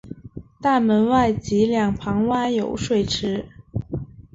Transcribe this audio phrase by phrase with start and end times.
[0.59, 3.47] 大门外及两旁挖有水池。